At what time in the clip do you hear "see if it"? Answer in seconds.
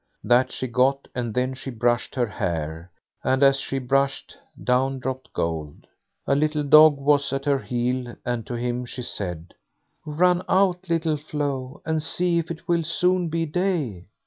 12.01-12.67